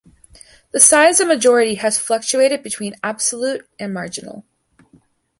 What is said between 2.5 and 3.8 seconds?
between absolute